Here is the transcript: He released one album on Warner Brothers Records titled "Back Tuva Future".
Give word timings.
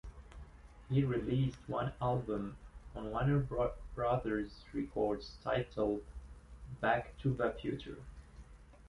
He 0.89 1.03
released 1.03 1.59
one 1.67 1.93
album 2.01 2.57
on 2.95 3.11
Warner 3.11 3.37
Brothers 3.37 4.51
Records 4.73 5.33
titled 5.43 6.03
"Back 6.79 7.15
Tuva 7.19 7.55
Future". 7.61 7.97